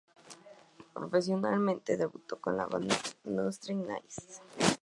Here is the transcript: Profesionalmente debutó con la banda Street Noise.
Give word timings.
Profesionalmente 0.95 1.95
debutó 1.95 2.41
con 2.41 2.57
la 2.57 2.65
banda 2.65 2.95
Street 3.51 3.85
Noise. 3.87 4.41